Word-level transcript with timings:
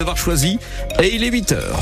d'avoir 0.00 0.16
choisi 0.16 0.60
et 1.02 1.12
il 1.12 1.24
est 1.24 1.30
8 1.32 1.50
heures. 1.50 1.80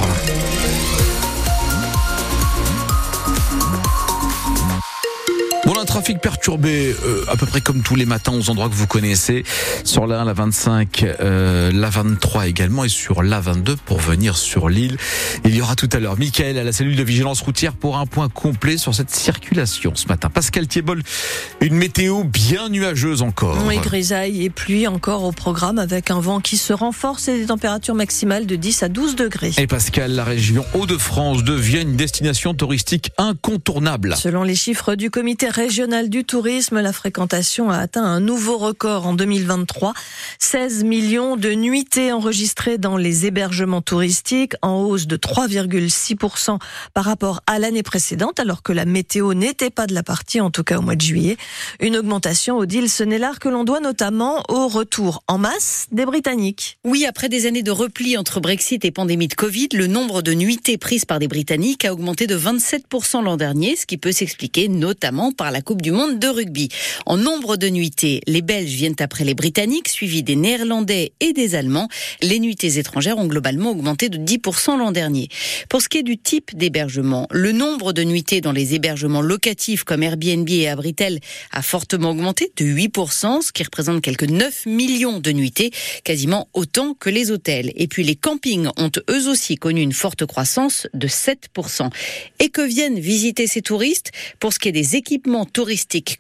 Trafic 5.96 6.18
perturbé 6.18 6.94
euh, 7.06 7.24
à 7.26 7.36
peu 7.36 7.46
près 7.46 7.62
comme 7.62 7.82
tous 7.82 7.96
les 7.96 8.04
matins 8.04 8.34
aux 8.34 8.50
endroits 8.50 8.68
que 8.68 8.74
vous 8.74 8.86
connaissez. 8.86 9.44
Sur 9.82 10.06
la 10.06 10.20
1, 10.20 10.24
la 10.26 10.34
25, 10.34 11.02
euh, 11.02 11.72
la 11.72 11.88
23 11.88 12.48
également 12.48 12.84
et 12.84 12.90
sur 12.90 13.22
la 13.22 13.40
22 13.40 13.76
pour 13.76 13.98
venir 13.98 14.36
sur 14.36 14.68
l'île. 14.68 14.98
Il 15.46 15.56
y 15.56 15.62
aura 15.62 15.74
tout 15.74 15.88
à 15.92 15.98
l'heure 15.98 16.18
Michael 16.18 16.58
à 16.58 16.64
la 16.64 16.72
cellule 16.72 16.96
de 16.96 17.02
vigilance 17.02 17.40
routière 17.40 17.72
pour 17.72 17.96
un 17.96 18.04
point 18.04 18.28
complet 18.28 18.76
sur 18.76 18.94
cette 18.94 19.08
circulation 19.08 19.92
ce 19.94 20.06
matin. 20.08 20.28
Pascal 20.28 20.66
Thiebol, 20.66 21.02
une 21.62 21.74
météo 21.74 22.24
bien 22.24 22.68
nuageuse 22.68 23.22
encore. 23.22 23.56
Oui, 23.66 23.78
grisaille 23.78 24.44
et 24.44 24.50
pluie 24.50 24.86
encore 24.86 25.24
au 25.24 25.32
programme 25.32 25.78
avec 25.78 26.10
un 26.10 26.20
vent 26.20 26.40
qui 26.40 26.58
se 26.58 26.74
renforce 26.74 27.28
et 27.28 27.38
des 27.38 27.46
températures 27.46 27.94
maximales 27.94 28.44
de 28.44 28.56
10 28.56 28.82
à 28.82 28.88
12 28.90 29.16
degrés. 29.16 29.52
Et 29.56 29.66
Pascal, 29.66 30.12
la 30.12 30.24
région 30.24 30.62
Hauts-de-France 30.74 31.42
devient 31.42 31.80
une 31.80 31.96
destination 31.96 32.52
touristique 32.52 33.12
incontournable. 33.16 34.14
Selon 34.14 34.42
les 34.42 34.56
chiffres 34.56 34.94
du 34.94 35.10
comité 35.10 35.48
régional 35.48 35.85
du 35.86 36.24
tourisme, 36.24 36.80
la 36.80 36.92
fréquentation 36.92 37.70
a 37.70 37.78
atteint 37.78 38.04
un 38.04 38.18
nouveau 38.18 38.58
record 38.58 39.06
en 39.06 39.14
2023. 39.14 39.94
16 40.40 40.82
millions 40.82 41.36
de 41.36 41.50
nuitées 41.52 42.12
enregistrées 42.12 42.76
dans 42.76 42.96
les 42.96 43.24
hébergements 43.24 43.82
touristiques, 43.82 44.54
en 44.62 44.82
hausse 44.82 45.06
de 45.06 45.16
3,6% 45.16 46.58
par 46.92 47.04
rapport 47.04 47.40
à 47.46 47.60
l'année 47.60 47.84
précédente, 47.84 48.40
alors 48.40 48.64
que 48.64 48.72
la 48.72 48.84
météo 48.84 49.32
n'était 49.34 49.70
pas 49.70 49.86
de 49.86 49.94
la 49.94 50.02
partie, 50.02 50.40
en 50.40 50.50
tout 50.50 50.64
cas 50.64 50.78
au 50.78 50.82
mois 50.82 50.96
de 50.96 51.00
juillet. 51.00 51.36
Une 51.78 51.96
augmentation, 51.96 52.58
Odile 52.58 52.90
Senelard, 52.90 53.38
que 53.38 53.48
l'on 53.48 53.62
doit 53.62 53.80
notamment 53.80 54.42
au 54.48 54.66
retour 54.66 55.22
en 55.28 55.38
masse 55.38 55.86
des 55.92 56.04
Britanniques. 56.04 56.78
Oui, 56.84 57.06
après 57.06 57.28
des 57.28 57.46
années 57.46 57.62
de 57.62 57.70
repli 57.70 58.18
entre 58.18 58.40
Brexit 58.40 58.84
et 58.84 58.90
pandémie 58.90 59.28
de 59.28 59.34
Covid, 59.34 59.68
le 59.72 59.86
nombre 59.86 60.22
de 60.22 60.34
nuitées 60.34 60.78
prises 60.78 61.04
par 61.04 61.20
des 61.20 61.28
Britanniques 61.28 61.84
a 61.84 61.92
augmenté 61.92 62.26
de 62.26 62.36
27% 62.36 63.22
l'an 63.22 63.36
dernier, 63.36 63.76
ce 63.76 63.86
qui 63.86 63.98
peut 63.98 64.12
s'expliquer 64.12 64.66
notamment 64.66 65.30
par 65.30 65.52
la 65.52 65.62
Coupe 65.62 65.75
du 65.80 65.92
Monde 65.92 66.18
de 66.18 66.28
rugby. 66.28 66.68
En 67.06 67.16
nombre 67.16 67.56
de 67.56 67.68
nuitées, 67.68 68.20
les 68.26 68.42
Belges 68.42 68.72
viennent 68.72 68.96
après 69.00 69.24
les 69.24 69.34
Britanniques, 69.34 69.88
suivis 69.88 70.22
des 70.22 70.36
Néerlandais 70.36 71.12
et 71.20 71.32
des 71.32 71.54
Allemands. 71.54 71.88
Les 72.22 72.38
nuitées 72.40 72.78
étrangères 72.78 73.18
ont 73.18 73.26
globalement 73.26 73.70
augmenté 73.70 74.08
de 74.08 74.18
10% 74.18 74.78
l'an 74.78 74.92
dernier. 74.92 75.28
Pour 75.68 75.82
ce 75.82 75.88
qui 75.88 75.98
est 75.98 76.02
du 76.02 76.18
type 76.18 76.56
d'hébergement, 76.56 77.26
le 77.30 77.52
nombre 77.52 77.92
de 77.92 78.02
nuitées 78.02 78.40
dans 78.40 78.52
les 78.52 78.74
hébergements 78.74 79.22
locatifs 79.22 79.84
comme 79.84 80.02
Airbnb 80.02 80.48
et 80.48 80.68
Abritel 80.68 81.20
a 81.52 81.62
fortement 81.62 82.10
augmenté 82.10 82.52
de 82.56 82.64
8%, 82.64 83.42
ce 83.42 83.52
qui 83.52 83.62
représente 83.62 84.02
quelques 84.02 84.28
9 84.28 84.66
millions 84.66 85.20
de 85.20 85.32
nuitées, 85.32 85.70
quasiment 86.04 86.48
autant 86.54 86.94
que 86.94 87.10
les 87.10 87.30
hôtels. 87.30 87.72
Et 87.76 87.86
puis 87.86 88.04
les 88.04 88.16
campings 88.16 88.68
ont 88.76 88.90
eux 89.10 89.28
aussi 89.28 89.56
connu 89.56 89.80
une 89.82 89.92
forte 89.92 90.26
croissance 90.26 90.86
de 90.94 91.08
7%. 91.08 91.90
Et 92.40 92.48
que 92.48 92.62
viennent 92.62 92.98
visiter 92.98 93.46
ces 93.46 93.62
touristes? 93.62 94.12
Pour 94.40 94.52
ce 94.52 94.58
qui 94.58 94.68
est 94.68 94.72
des 94.72 94.96
équipements 94.96 95.44
touristiques 95.44 95.65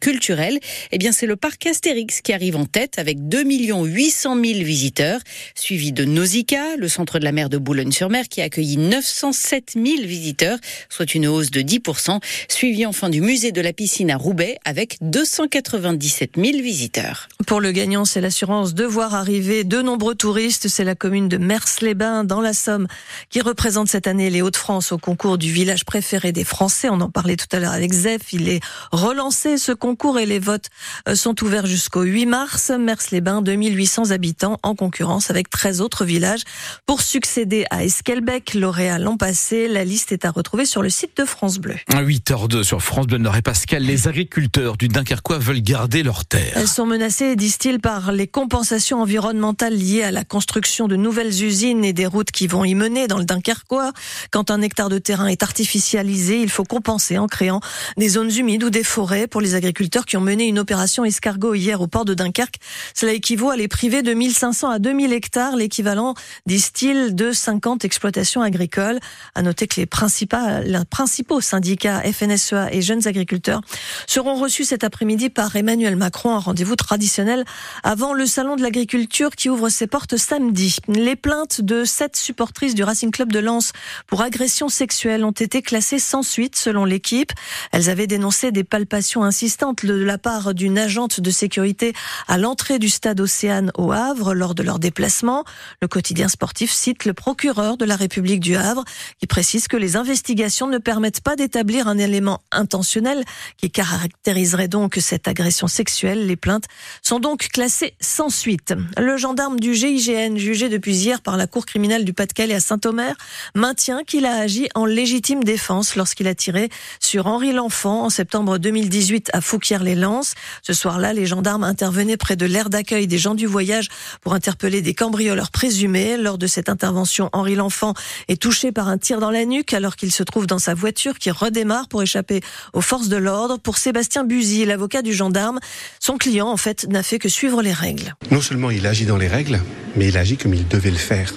culturels, 0.00 0.58
eh 0.92 0.98
bien 0.98 1.12
c'est 1.12 1.26
le 1.26 1.36
parc 1.36 1.66
Astérix 1.66 2.20
qui 2.20 2.32
arrive 2.32 2.56
en 2.56 2.66
tête 2.66 2.98
avec 2.98 3.28
2 3.28 3.44
800 3.44 4.34
000 4.34 4.64
visiteurs, 4.64 5.20
suivi 5.54 5.92
de 5.92 6.04
Nausicaa, 6.04 6.76
le 6.76 6.88
centre 6.88 7.18
de 7.18 7.24
la 7.24 7.32
mer 7.32 7.48
de 7.48 7.58
Boulogne-sur-Mer 7.58 8.28
qui 8.28 8.40
a 8.40 8.44
accueilli 8.44 8.76
907 8.76 9.74
000 9.74 9.86
visiteurs, 10.04 10.58
soit 10.88 11.14
une 11.14 11.26
hausse 11.26 11.50
de 11.50 11.60
10%, 11.60 12.20
suivi 12.48 12.86
enfin 12.86 13.10
du 13.10 13.20
musée 13.20 13.52
de 13.52 13.60
la 13.60 13.72
piscine 13.72 14.10
à 14.10 14.16
Roubaix 14.16 14.58
avec 14.64 14.96
297 15.00 16.32
000 16.36 16.62
visiteurs. 16.62 17.28
Pour 17.46 17.60
le 17.60 17.70
gagnant, 17.72 18.04
c'est 18.04 18.20
l'assurance 18.20 18.74
de 18.74 18.84
voir 18.84 19.14
arriver 19.14 19.64
de 19.64 19.80
nombreux 19.80 20.14
touristes. 20.14 20.68
C'est 20.68 20.84
la 20.84 20.94
commune 20.94 21.28
de 21.28 21.36
Mers-les-Bains 21.36 22.24
dans 22.24 22.40
la 22.40 22.52
Somme 22.52 22.88
qui 23.30 23.40
représente 23.40 23.88
cette 23.88 24.06
année 24.06 24.30
les 24.30 24.42
Hauts-de-France 24.42 24.92
au 24.92 24.98
concours 24.98 25.38
du 25.38 25.52
village 25.52 25.84
préféré 25.84 26.32
des 26.32 26.44
Français. 26.44 26.88
On 26.90 27.00
en 27.00 27.10
parlait 27.10 27.36
tout 27.36 27.46
à 27.52 27.60
l'heure 27.60 27.72
avec 27.72 27.92
Zef. 27.92 28.32
Il 28.32 28.48
est 28.48 28.60
relancé 28.90 29.35
ce 29.36 29.72
concours 29.72 30.18
et 30.18 30.26
les 30.26 30.38
votes 30.38 30.70
euh, 31.08 31.14
sont 31.14 31.42
ouverts 31.44 31.66
jusqu'au 31.66 32.02
8 32.02 32.26
mars. 32.26 32.70
Mers-les-Bains, 32.70 33.42
2800 33.42 34.10
habitants 34.10 34.58
en 34.62 34.74
concurrence 34.74 35.30
avec 35.30 35.50
13 35.50 35.80
autres 35.80 36.04
villages 36.04 36.42
pour 36.86 37.02
succéder 37.02 37.66
à 37.70 37.84
Esquelbec, 37.84 38.54
lauréat 38.54 38.98
l'an 38.98 39.16
passé. 39.16 39.68
La 39.68 39.84
liste 39.84 40.12
est 40.12 40.24
à 40.24 40.30
retrouver 40.30 40.64
sur 40.64 40.82
le 40.82 40.90
site 40.90 41.16
de 41.16 41.24
France 41.24 41.58
Bleu. 41.58 41.76
À 41.92 42.02
8h02 42.02 42.62
sur 42.62 42.82
France 42.82 43.06
Bleu 43.06 43.18
Nord 43.18 43.36
et 43.36 43.42
Pascal, 43.42 43.82
les 43.82 44.08
agriculteurs 44.08 44.76
du 44.76 44.88
Dunkerquois 44.88 45.38
veulent 45.38 45.62
garder 45.62 46.02
leurs 46.02 46.24
terres. 46.24 46.54
Elles 46.56 46.68
sont 46.68 46.86
menacées, 46.86 47.36
disent-ils, 47.36 47.80
par 47.80 48.12
les 48.12 48.26
compensations 48.26 49.02
environnementales 49.02 49.74
liées 49.74 50.02
à 50.02 50.10
la 50.10 50.24
construction 50.24 50.88
de 50.88 50.96
nouvelles 50.96 51.44
usines 51.44 51.84
et 51.84 51.92
des 51.92 52.06
routes 52.06 52.30
qui 52.30 52.46
vont 52.46 52.64
y 52.64 52.74
mener 52.74 53.06
dans 53.06 53.18
le 53.18 53.24
Dunkerquois. 53.24 53.92
Quand 54.30 54.50
un 54.50 54.62
hectare 54.62 54.88
de 54.88 54.98
terrain 54.98 55.26
est 55.26 55.42
artificialisé, 55.42 56.40
il 56.40 56.50
faut 56.50 56.64
compenser 56.64 57.18
en 57.18 57.26
créant 57.26 57.60
des 57.96 58.08
zones 58.08 58.30
humides 58.30 58.64
ou 58.64 58.70
des 58.70 58.84
forêts 58.84 59.25
pour 59.26 59.40
les 59.40 59.54
agriculteurs 59.54 60.06
qui 60.06 60.16
ont 60.16 60.20
mené 60.20 60.46
une 60.46 60.58
opération 60.58 61.04
escargot 61.04 61.54
hier 61.54 61.80
au 61.80 61.86
port 61.86 62.04
de 62.04 62.14
Dunkerque. 62.14 62.56
Cela 62.94 63.12
équivaut 63.12 63.50
à 63.50 63.56
les 63.56 63.68
priver 63.68 64.02
de 64.02 64.14
1500 64.14 64.70
à 64.70 64.78
2000 64.78 65.12
hectares, 65.12 65.56
l'équivalent, 65.56 66.14
disent-ils, 66.46 67.14
de 67.14 67.32
50 67.32 67.84
exploitations 67.84 68.42
agricoles. 68.42 68.98
À 69.34 69.42
noter 69.42 69.66
que 69.66 69.80
les 69.80 69.86
principaux, 69.86 70.36
les 70.64 70.78
principaux 70.88 71.40
syndicats 71.40 72.00
FNSEA 72.00 72.72
et 72.72 72.82
jeunes 72.82 73.06
agriculteurs 73.06 73.60
seront 74.06 74.34
reçus 74.34 74.64
cet 74.64 74.84
après-midi 74.84 75.30
par 75.30 75.54
Emmanuel 75.56 75.96
Macron, 75.96 76.34
un 76.34 76.38
rendez-vous 76.38 76.76
traditionnel 76.76 77.44
avant 77.82 78.12
le 78.12 78.26
salon 78.26 78.56
de 78.56 78.62
l'agriculture 78.62 79.34
qui 79.36 79.48
ouvre 79.48 79.68
ses 79.68 79.86
portes 79.86 80.16
samedi. 80.16 80.78
Les 80.88 81.16
plaintes 81.16 81.60
de 81.60 81.84
sept 81.84 82.16
supportrices 82.16 82.74
du 82.74 82.82
Racing 82.84 83.10
Club 83.10 83.32
de 83.32 83.38
Lens 83.38 83.72
pour 84.06 84.22
agression 84.22 84.68
sexuelle 84.68 85.24
ont 85.24 85.30
été 85.30 85.62
classées 85.62 85.98
sans 85.98 86.22
suite 86.22 86.56
selon 86.56 86.84
l'équipe. 86.84 87.32
Elles 87.72 87.90
avaient 87.90 88.06
dénoncé 88.06 88.52
des 88.52 88.64
palpations 88.64 89.15
insistantes 89.22 89.84
de 89.84 89.94
la 89.94 90.18
part 90.18 90.54
d'une 90.54 90.78
agente 90.78 91.20
de 91.20 91.30
sécurité 91.30 91.92
à 92.28 92.38
l'entrée 92.38 92.78
du 92.78 92.88
stade 92.88 93.20
Océane 93.20 93.72
au 93.76 93.92
Havre 93.92 94.34
lors 94.34 94.54
de 94.54 94.62
leur 94.62 94.78
déplacement. 94.78 95.44
Le 95.80 95.88
quotidien 95.88 96.28
sportif 96.28 96.70
cite 96.72 97.04
le 97.04 97.14
procureur 97.14 97.76
de 97.76 97.84
la 97.84 97.96
République 97.96 98.40
du 98.40 98.56
Havre 98.56 98.84
qui 99.18 99.26
précise 99.26 99.68
que 99.68 99.76
les 99.76 99.96
investigations 99.96 100.66
ne 100.66 100.78
permettent 100.78 101.20
pas 101.20 101.36
d'établir 101.36 101.88
un 101.88 101.98
élément 101.98 102.42
intentionnel 102.52 103.24
qui 103.56 103.70
caractériserait 103.70 104.68
donc 104.68 104.98
cette 105.00 105.28
agression 105.28 105.66
sexuelle. 105.66 106.26
Les 106.26 106.36
plaintes 106.36 106.64
sont 107.02 107.20
donc 107.20 107.48
classées 107.48 107.94
sans 108.00 108.30
suite. 108.30 108.74
Le 108.98 109.16
gendarme 109.16 109.60
du 109.60 109.74
GIGN, 109.74 110.36
jugé 110.36 110.68
depuis 110.68 110.94
hier 110.94 111.22
par 111.22 111.36
la 111.36 111.46
Cour 111.46 111.66
criminelle 111.66 112.04
du 112.04 112.12
Pas-de-Calais 112.12 112.54
à 112.54 112.60
Saint-Omer, 112.60 113.14
maintient 113.54 114.04
qu'il 114.04 114.26
a 114.26 114.36
agi 114.36 114.68
en 114.74 114.84
légitime 114.84 115.44
défense 115.44 115.96
lorsqu'il 115.96 116.26
a 116.26 116.34
tiré 116.34 116.68
sur 117.00 117.26
Henri 117.26 117.52
L'Enfant 117.52 118.04
en 118.04 118.10
septembre 118.10 118.58
2018 118.96 119.30
à 119.34 119.42
Fouquier-les-Lances. 119.42 120.34
Ce 120.62 120.72
soir-là, 120.72 121.12
les 121.12 121.26
gendarmes 121.26 121.64
intervenaient 121.64 122.16
près 122.16 122.34
de 122.34 122.46
l'aire 122.46 122.70
d'accueil 122.70 123.06
des 123.06 123.18
gens 123.18 123.34
du 123.34 123.44
voyage 123.44 123.88
pour 124.22 124.32
interpeller 124.32 124.80
des 124.80 124.94
cambrioleurs 124.94 125.50
présumés. 125.50 126.16
Lors 126.16 126.38
de 126.38 126.46
cette 126.46 126.70
intervention, 126.70 127.28
Henri 127.34 127.56
L'Enfant 127.56 127.92
est 128.28 128.40
touché 128.40 128.72
par 128.72 128.88
un 128.88 128.96
tir 128.96 129.20
dans 129.20 129.30
la 129.30 129.44
nuque 129.44 129.74
alors 129.74 129.96
qu'il 129.96 130.12
se 130.12 130.22
trouve 130.22 130.46
dans 130.46 130.58
sa 130.58 130.72
voiture 130.72 131.18
qui 131.18 131.30
redémarre 131.30 131.88
pour 131.88 132.02
échapper 132.02 132.40
aux 132.72 132.80
forces 132.80 133.08
de 133.08 133.18
l'ordre. 133.18 133.58
Pour 133.58 133.76
Sébastien 133.76 134.24
Buzy, 134.24 134.64
l'avocat 134.64 135.02
du 135.02 135.12
gendarme, 135.12 135.60
son 136.00 136.16
client, 136.16 136.48
en 136.48 136.56
fait, 136.56 136.86
n'a 136.88 137.02
fait 137.02 137.18
que 137.18 137.28
suivre 137.28 137.60
les 137.60 137.74
règles. 137.74 138.14
Non 138.30 138.40
seulement 138.40 138.70
il 138.70 138.86
agit 138.86 139.04
dans 139.04 139.18
les 139.18 139.28
règles, 139.28 139.60
mais 139.96 140.08
il 140.08 140.16
agit 140.16 140.38
comme 140.38 140.54
il 140.54 140.66
devait 140.68 140.90
le 140.90 140.96
faire. 140.96 141.34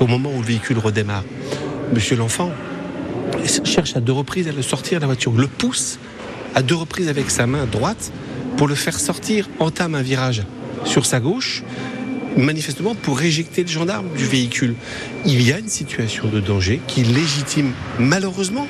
Au 0.00 0.06
moment 0.06 0.32
où 0.34 0.40
le 0.40 0.46
véhicule 0.46 0.78
redémarre, 0.78 1.24
monsieur 1.92 2.16
l'enfant 2.16 2.50
cherche 3.64 3.96
à 3.96 4.00
deux 4.00 4.12
reprises 4.12 4.48
à 4.48 4.52
le 4.52 4.62
sortir 4.62 4.98
de 4.98 5.02
la 5.02 5.08
voiture, 5.08 5.32
le 5.32 5.46
pousse 5.46 5.98
à 6.56 6.62
deux 6.62 6.74
reprises 6.74 7.08
avec 7.08 7.30
sa 7.30 7.46
main 7.46 7.66
droite 7.66 8.10
pour 8.56 8.66
le 8.66 8.74
faire 8.74 8.98
sortir, 8.98 9.48
entame 9.60 9.94
un 9.94 10.02
virage 10.02 10.42
sur 10.84 11.04
sa 11.06 11.20
gauche, 11.20 11.62
manifestement 12.36 12.94
pour 12.94 13.20
éjecter 13.22 13.62
le 13.62 13.68
gendarme 13.68 14.08
du 14.16 14.24
véhicule. 14.24 14.74
Il 15.26 15.42
y 15.42 15.52
a 15.52 15.58
une 15.58 15.68
situation 15.68 16.28
de 16.28 16.40
danger 16.40 16.80
qui 16.88 17.04
légitime 17.04 17.72
malheureusement 17.98 18.66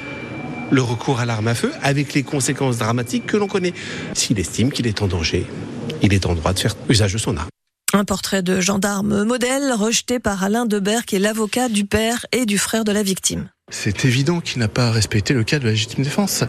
le 0.71 0.83
recours 0.83 1.21
à 1.21 1.27
l'arme 1.27 1.47
à 1.47 1.55
feu 1.55 1.73
avec 1.81 2.13
les 2.13 2.25
conséquences 2.25 2.79
dramatiques 2.79 3.25
que 3.25 3.37
l'on 3.37 3.47
connaît. 3.47 3.73
S'il 4.15 4.39
estime 4.41 4.73
qu'il 4.73 4.89
est 4.89 5.01
en 5.01 5.07
danger, 5.07 5.47
il 6.03 6.13
est 6.13 6.27
en 6.27 6.35
droit 6.35 6.53
de 6.53 6.59
faire 6.59 6.75
usage 6.89 7.13
de 7.13 7.19
son 7.19 7.37
arme. 7.37 7.49
Un 7.93 8.05
portrait 8.05 8.43
de 8.43 8.61
gendarme 8.61 9.23
modèle 9.23 9.73
rejeté 9.73 10.19
par 10.19 10.43
Alain 10.43 10.67
Debert, 10.67 11.07
qui 11.07 11.17
est 11.17 11.21
l'avocat 11.21 11.69
du 11.69 11.85
père 11.85 12.27
et 12.33 12.45
du 12.45 12.59
frère 12.59 12.85
de 12.85 12.91
la 12.91 13.05
victime. 13.05 13.49
C'est 13.73 14.05
évident 14.05 14.41
qu'il 14.41 14.61
n'a 14.61 14.69
pas 14.69 14.93
respecté 14.93 15.35
le 15.35 15.43
cas 15.43 15.59
de 15.59 15.65
la 15.65 15.73
légitime 15.73 16.05
défense. 16.05 16.45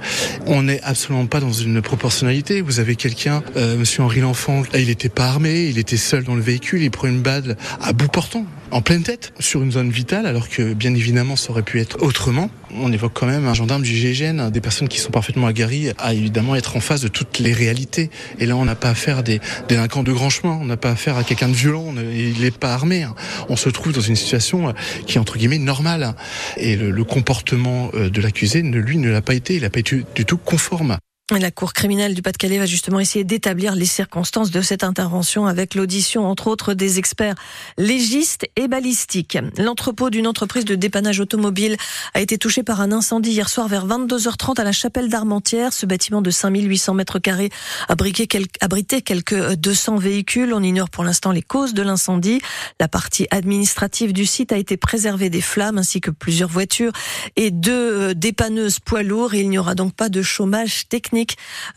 On 0.46 0.62
n'est 0.62 0.80
absolument 0.84 1.26
pas 1.26 1.40
dans 1.40 1.52
une 1.52 1.82
proportionnalité. 1.82 2.62
Vous 2.62 2.80
avez 2.80 2.96
quelqu'un, 2.96 3.42
euh, 3.56 3.76
Monsieur 3.76 4.04
Henri 4.04 4.20
L'Enfant, 4.20 4.62
il 4.76 4.86
n'était 4.86 5.10
pas 5.10 5.26
armé, 5.26 5.66
il 5.66 5.80
était 5.80 5.98
seul 5.98 6.24
dans 6.24 6.36
le 6.36 6.44
véhicule, 6.44 6.84
il 6.84 6.92
prend 6.92 7.08
une 7.08 7.24
balle 7.24 7.58
à 7.82 7.92
bout 7.92 8.08
portant. 8.08 8.46
En 8.72 8.82
pleine 8.82 9.04
tête 9.04 9.34
sur 9.40 9.64
une 9.64 9.72
zone 9.72 9.90
vitale, 9.90 10.26
alors 10.26 10.50
que 10.50 10.74
bien 10.74 10.94
évidemment 10.94 11.36
ça 11.36 11.52
aurait 11.52 11.62
pu 11.62 11.80
être 11.80 12.02
autrement. 12.02 12.50
On 12.76 12.92
évoque 12.92 13.14
quand 13.14 13.26
même 13.26 13.48
un 13.48 13.54
gendarme 13.54 13.84
du 13.84 13.96
GIGN, 13.96 14.50
des 14.50 14.62
personnes 14.62 14.88
qui 14.88 15.00
sont 15.00 15.12
parfaitement 15.12 15.48
aguerries 15.48 15.92
à 15.98 16.14
évidemment 16.14 16.56
être 16.56 16.76
en 16.76 16.80
face 16.80 17.02
de 17.02 17.08
toutes 17.08 17.40
les 17.40 17.54
réalités. 17.54 18.10
Et 18.40 18.46
là, 18.46 18.56
on 18.58 18.66
n'a 18.66 18.76
pas 18.76 18.90
affaire 18.90 19.20
à 19.20 19.22
des 19.24 19.40
délinquants 19.68 20.04
de 20.04 20.12
grand 20.12 20.30
chemin, 20.30 20.58
on 20.62 20.66
n'a 20.66 20.78
pas 20.78 20.92
affaire 20.92 21.18
à 21.18 21.24
quelqu'un 21.24 21.48
de 21.48 21.54
violent, 21.54 21.94
il 21.98 22.42
n'est 22.42 22.52
pas 22.52 22.74
armé. 22.74 23.04
Hein. 23.04 23.16
On 23.50 23.56
se 23.56 23.70
trouve 23.70 23.94
dans 23.94 24.02
une 24.02 24.16
situation 24.16 24.74
qui 25.06 25.18
est 25.18 25.20
entre 25.20 25.38
guillemets 25.38 25.60
normale. 25.60 26.14
Et 26.58 26.76
le, 26.76 26.92
le 26.92 27.04
comportement 27.04 27.90
euh, 27.94 28.10
de 28.10 28.22
l'accusé, 28.22 28.62
lui, 28.62 28.98
ne 28.98 29.10
l'a 29.10 29.22
pas 29.22 29.34
été, 29.34 29.56
il 29.56 29.62
n'a 29.62 29.70
pas 29.70 29.80
été 29.80 30.04
du 30.16 30.26
tout 30.26 30.38
conforme. 30.38 30.98
La 31.30 31.52
Cour 31.52 31.74
criminelle 31.74 32.14
du 32.14 32.22
Pas-de-Calais 32.22 32.58
va 32.58 32.66
justement 32.66 33.02
essayer 33.02 33.26
d'établir 33.26 33.76
les 33.76 33.86
circonstances 33.86 34.50
de 34.50 34.62
cette 34.62 34.86
intervention 34.86 35.46
avec 35.46 35.76
l'audition, 35.76 36.26
entre 36.26 36.48
autres, 36.48 36.74
des 36.74 37.00
experts 37.00 37.36
légistes 37.78 38.48
et 38.56 38.70
balistiques. 38.70 39.38
L'entrepôt 39.58 40.10
d'une 40.10 40.26
entreprise 40.26 40.64
de 40.64 40.76
dépannage 40.76 41.20
automobile 41.20 41.76
a 42.14 42.22
été 42.22 42.38
touché 42.38 42.64
par 42.64 42.80
un 42.80 42.94
incendie 42.94 43.32
hier 43.32 43.50
soir 43.50 43.68
vers 43.68 43.86
22h30 43.86 44.62
à 44.62 44.64
la 44.64 44.72
chapelle 44.72 45.10
d'Armentières. 45.10 45.74
Ce 45.74 45.86
bâtiment 45.86 46.22
de 46.22 46.32
5800 46.32 46.94
mètres 46.94 47.20
carrés 47.20 47.50
abritait 47.90 49.02
quelques 49.02 49.56
200 49.56 49.98
véhicules. 49.98 50.54
On 50.54 50.64
ignore 50.64 50.90
pour 50.90 51.04
l'instant 51.04 51.34
les 51.34 51.42
causes 51.42 51.74
de 51.74 51.82
l'incendie. 51.82 52.40
La 52.80 52.88
partie 52.88 53.28
administrative 53.32 54.14
du 54.14 54.26
site 54.26 54.54
a 54.54 54.58
été 54.58 54.78
préservée 54.78 55.30
des 55.30 55.42
flammes 55.42 55.78
ainsi 55.78 56.00
que 56.00 56.10
plusieurs 56.10 56.50
voitures 56.50 56.94
et 57.36 57.52
deux 57.52 58.16
dépanneuses 58.16 58.80
poids 58.80 59.04
lourds. 59.04 59.34
Il 59.34 59.50
n'y 59.50 59.58
aura 59.58 59.76
donc 59.76 59.94
pas 59.94 60.08
de 60.08 60.22
chômage 60.22 60.88
technique 60.88 61.17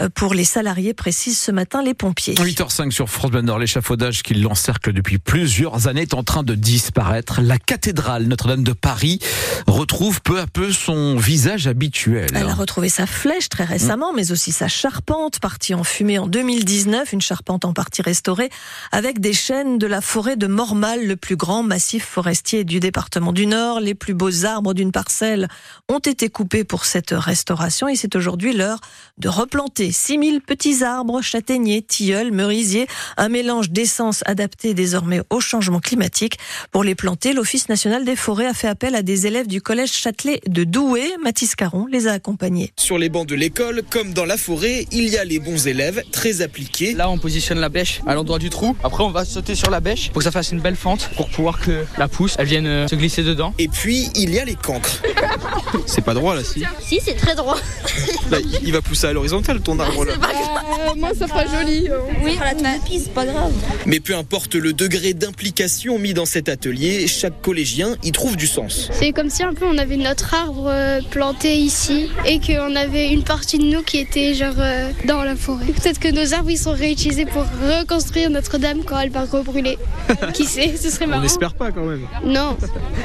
euh, 0.00 0.08
pour 0.14 0.34
les 0.34 0.44
salariés, 0.44 0.94
précisent 0.94 1.40
ce 1.40 1.50
matin 1.50 1.82
les 1.82 1.94
pompiers. 1.94 2.34
8h05 2.34 2.90
sur 2.90 3.08
France 3.08 3.30
Bleu 3.30 3.40
l'échafaudage 3.58 4.22
qui 4.22 4.34
l'encercle 4.34 4.92
depuis 4.92 5.18
plusieurs 5.18 5.88
années 5.88 6.02
est 6.02 6.14
en 6.14 6.22
train 6.22 6.42
de 6.42 6.54
disparaître. 6.54 7.40
La 7.40 7.58
cathédrale 7.58 8.24
Notre-Dame 8.24 8.64
de 8.64 8.72
Paris 8.72 9.18
retrouve 9.66 10.20
peu 10.22 10.40
à 10.40 10.46
peu 10.46 10.72
son 10.72 11.16
visage 11.16 11.66
habituel. 11.66 12.28
Elle 12.34 12.48
a 12.48 12.54
retrouvé 12.54 12.88
sa 12.88 13.06
flèche 13.06 13.48
très 13.48 13.64
récemment, 13.64 14.12
mais 14.12 14.32
aussi 14.32 14.52
sa 14.52 14.68
charpente, 14.68 15.40
partie 15.40 15.74
en 15.74 15.84
fumée 15.84 16.18
en 16.18 16.26
2019, 16.26 17.12
une 17.12 17.20
charpente 17.20 17.64
en 17.64 17.72
partie 17.72 18.02
restaurée, 18.02 18.50
avec 18.92 19.20
des 19.20 19.32
chênes 19.32 19.78
de 19.78 19.86
la 19.86 20.00
forêt 20.00 20.36
de 20.36 20.46
Mormal, 20.46 21.06
le 21.06 21.16
plus 21.16 21.36
grand 21.36 21.62
massif 21.62 22.04
forestier 22.04 22.64
du 22.64 22.80
département 22.80 23.32
du 23.32 23.46
Nord. 23.46 23.80
Les 23.80 23.94
plus 23.94 24.14
beaux 24.14 24.44
arbres 24.44 24.74
d'une 24.74 24.92
parcelle 24.92 25.48
ont 25.88 25.98
été 25.98 26.28
coupés 26.28 26.64
pour 26.64 26.84
cette 26.84 27.10
restauration 27.12 27.88
et 27.88 27.96
c'est 27.96 28.16
aujourd'hui 28.16 28.52
l'heure 28.52 28.80
de 29.18 29.28
replanter 29.30 29.92
6000 29.92 30.40
petits 30.40 30.84
arbres, 30.84 31.22
châtaigniers, 31.22 31.82
tilleuls, 31.82 32.30
merisiers, 32.32 32.86
un 33.16 33.28
mélange 33.28 33.70
d'essences 33.70 34.22
adapté 34.26 34.74
désormais 34.74 35.22
au 35.30 35.40
changement 35.40 35.80
climatique. 35.80 36.38
Pour 36.70 36.84
les 36.84 36.94
planter, 36.94 37.32
l'Office 37.32 37.68
national 37.68 38.04
des 38.04 38.16
forêts 38.16 38.46
a 38.46 38.54
fait 38.54 38.68
appel 38.68 38.94
à 38.94 39.02
des 39.02 39.26
élèves 39.26 39.46
du 39.46 39.62
collège 39.62 39.92
Châtelet 39.92 40.40
de 40.46 40.64
Douai. 40.64 41.04
Mathis 41.22 41.54
Caron 41.54 41.86
les 41.86 42.06
a 42.06 42.12
accompagnés. 42.12 42.72
Sur 42.76 42.98
les 42.98 43.08
bancs 43.08 43.26
de 43.26 43.34
l'école, 43.34 43.82
comme 43.88 44.12
dans 44.12 44.24
la 44.24 44.36
forêt, 44.36 44.86
il 44.92 45.08
y 45.08 45.16
a 45.16 45.24
les 45.24 45.38
bons 45.38 45.66
élèves 45.66 46.02
très 46.12 46.42
appliqués. 46.42 46.92
Là, 46.92 47.08
on 47.08 47.18
positionne 47.18 47.58
la 47.58 47.68
bêche 47.68 48.00
à 48.06 48.14
l'endroit 48.14 48.38
du 48.38 48.50
trou. 48.50 48.76
Après, 48.82 49.04
on 49.04 49.10
va 49.10 49.24
sauter 49.24 49.54
sur 49.54 49.70
la 49.70 49.80
bêche 49.80 50.10
pour 50.10 50.18
que 50.18 50.24
ça 50.24 50.30
fasse 50.30 50.52
une 50.52 50.60
belle 50.60 50.76
fente 50.76 51.08
pour 51.16 51.28
pouvoir 51.28 51.60
que 51.60 51.84
la 51.98 52.08
pousse, 52.08 52.34
elle 52.38 52.46
vienne 52.46 52.66
euh, 52.66 52.88
se 52.88 52.94
glisser 52.94 53.22
dedans. 53.22 53.54
Et 53.58 53.68
puis, 53.68 54.08
il 54.14 54.30
y 54.34 54.38
a 54.38 54.44
les 54.44 54.54
cancres. 54.54 55.02
C'est 55.86 56.04
pas 56.04 56.14
droit 56.14 56.34
là, 56.34 56.42
si 56.44 56.62
Si, 56.80 57.00
c'est 57.04 57.14
très 57.14 57.34
droit. 57.34 57.56
Là, 58.30 58.38
il 58.62 58.72
va 58.72 58.82
pousser 58.82 59.06
à 59.06 59.12
l'horizontale 59.20 59.60
ton 59.60 59.78
arbre 59.78 60.06
là. 60.06 60.14
Euh, 60.14 60.94
moi, 60.96 61.10
ça 61.18 61.26
fera 61.26 61.44
joli. 61.44 61.88
Euh. 61.90 61.98
Oui, 62.24 62.38
la 62.40 62.70
c'est 62.88 63.12
pas 63.12 63.26
grave. 63.26 63.52
Mais 63.84 64.00
peu 64.00 64.16
importe 64.16 64.54
le 64.54 64.72
degré 64.72 65.12
d'implication 65.12 65.98
mis 65.98 66.14
dans 66.14 66.24
cet 66.24 66.48
atelier, 66.48 67.06
chaque 67.06 67.42
collégien 67.42 67.96
y 68.02 68.12
trouve 68.12 68.36
du 68.36 68.46
sens. 68.46 68.88
C'est 68.92 69.12
comme 69.12 69.28
si 69.28 69.42
un 69.42 69.52
peu 69.52 69.66
on 69.66 69.76
avait 69.76 69.98
notre 69.98 70.32
arbre 70.34 70.68
euh, 70.68 71.00
planté 71.10 71.56
ici 71.56 72.08
et 72.24 72.40
qu'on 72.40 72.74
avait 72.76 73.10
une 73.10 73.24
partie 73.24 73.58
de 73.58 73.64
nous 73.64 73.82
qui 73.82 73.98
était 73.98 74.32
genre 74.32 74.54
dans 75.04 75.22
la 75.22 75.36
forêt. 75.36 75.66
Peut-être 75.66 76.00
que 76.00 76.08
nos 76.08 76.32
arbres 76.32 76.50
ils 76.50 76.58
sont 76.58 76.72
réutilisés 76.72 77.26
pour 77.26 77.44
reconstruire 77.44 78.30
Notre-Dame 78.30 78.82
quand 78.84 78.98
elle 78.98 79.10
va 79.10 79.26
rebrûler. 79.26 79.76
qui 80.32 80.46
sait, 80.46 80.76
ce 80.80 80.90
serait 80.90 81.06
marrant. 81.06 81.20
On 81.20 81.24
n'espère 81.24 81.54
pas 81.54 81.72
quand 81.72 81.84
même. 81.84 82.06
Non. 82.24 82.56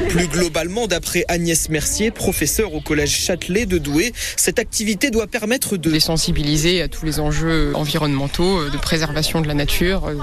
Plus 0.09 0.27
globalement, 0.27 0.87
d'après 0.87 1.25
Agnès 1.27 1.69
Mercier, 1.69 2.11
professeure 2.11 2.73
au 2.73 2.79
collège 2.79 3.11
Châtelet 3.11 3.65
de 3.65 3.77
Douai, 3.77 4.13
cette 4.37 4.59
activité 4.59 5.11
doit 5.11 5.27
permettre 5.27 5.75
de 5.77 5.89
les 5.89 5.99
sensibiliser 6.05 6.81
à 6.81 6.87
tous 6.87 7.05
les 7.05 7.19
enjeux 7.19 7.71
environnementaux, 7.73 8.59
euh, 8.59 8.69
de 8.69 8.77
préservation 8.77 9.41
de 9.41 9.47
la 9.47 9.53
nature. 9.53 10.05
Euh, 10.05 10.15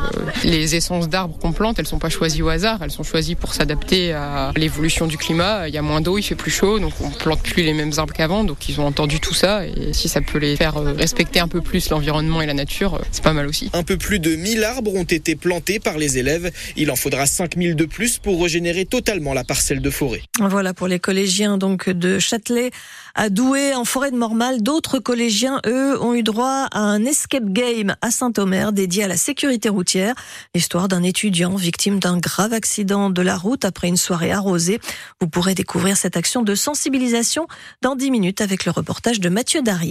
les 0.44 0.76
essences 0.76 1.08
d'arbres 1.08 1.36
qu'on 1.38 1.52
plante, 1.52 1.78
elles 1.78 1.86
sont 1.86 1.98
pas 1.98 2.08
choisies 2.08 2.42
au 2.42 2.48
hasard, 2.48 2.78
elles 2.82 2.90
sont 2.90 3.02
choisies 3.02 3.34
pour 3.34 3.52
s'adapter 3.52 4.12
à 4.12 4.52
l'évolution 4.56 5.06
du 5.06 5.18
climat. 5.18 5.68
Il 5.68 5.74
y 5.74 5.78
a 5.78 5.82
moins 5.82 6.00
d'eau, 6.00 6.18
il 6.18 6.22
fait 6.22 6.36
plus 6.36 6.50
chaud, 6.50 6.78
donc 6.78 6.92
on 7.00 7.10
plante 7.10 7.42
plus 7.42 7.62
les 7.62 7.74
mêmes 7.74 7.92
arbres 7.96 8.14
qu'avant. 8.14 8.44
Donc 8.44 8.68
ils 8.68 8.80
ont 8.80 8.86
entendu 8.86 9.18
tout 9.18 9.34
ça 9.34 9.66
et 9.66 9.92
si 9.92 10.08
ça 10.08 10.20
peut 10.20 10.38
les 10.38 10.56
faire 10.56 10.76
euh, 10.76 10.92
respecter 10.92 11.40
un 11.40 11.48
peu 11.48 11.60
plus 11.60 11.90
l'environnement 11.90 12.40
et 12.40 12.46
la 12.46 12.54
nature, 12.54 13.00
c'est 13.10 13.24
pas 13.24 13.32
mal 13.32 13.48
aussi. 13.48 13.70
Un 13.72 13.82
peu 13.82 13.96
plus 13.96 14.20
de 14.20 14.36
1000 14.36 14.62
arbres 14.62 14.94
ont 14.94 15.02
été 15.02 15.34
plantés 15.34 15.80
par 15.80 15.98
les 15.98 16.18
élèves. 16.18 16.52
Il 16.76 16.90
en 16.90 16.96
faudra 16.96 17.26
5000 17.26 17.74
de 17.74 17.84
plus 17.84 18.18
pour 18.18 18.40
régénérer 18.40 18.86
totalement 18.86 19.34
la 19.34 19.42
parcelle 19.42 19.80
de 19.80 19.90
forêt. 19.90 20.22
Voilà 20.40 20.74
pour 20.74 20.86
les 20.86 21.00
collégiens 21.00 21.58
donc 21.58 21.90
de 21.90 22.20
Châtelet 22.20 22.70
à 23.14 23.28
Douai 23.28 23.74
en 23.74 23.84
forêt 23.84 24.10
de 24.10 24.16
Mormal. 24.16 24.62
D'autres 24.62 24.98
collégiens, 24.98 25.60
eux, 25.72 26.00
ont 26.00 26.14
eu 26.14 26.22
droit 26.22 26.68
à 26.70 26.78
un 26.78 27.04
escape 27.04 27.46
game 27.46 27.96
à 28.00 28.10
Saint-Omer 28.10 28.72
dédié 28.72 29.04
à 29.04 29.08
la 29.08 29.16
sécurité 29.16 29.68
routière. 29.68 30.14
L'histoire 30.54 30.88
d'un 30.88 31.02
étudiant 31.02 31.56
victime 31.56 31.98
d'un 31.98 32.18
grave 32.18 32.52
accident 32.52 33.10
de 33.10 33.22
la 33.22 33.36
route 33.36 33.64
après 33.64 33.88
une 33.88 33.96
soirée 33.96 34.30
arrosée. 34.30 34.80
Vous 35.20 35.28
pourrez 35.28 35.54
découvrir 35.54 35.96
cette 35.96 36.16
action 36.16 36.42
de 36.42 36.54
sensibilisation 36.54 37.46
dans 37.80 37.96
10 37.96 38.10
minutes 38.10 38.40
avec 38.40 38.64
le 38.64 38.72
reportage 38.72 39.20
de 39.20 39.28
Mathieu 39.28 39.62
Darrier. 39.62 39.90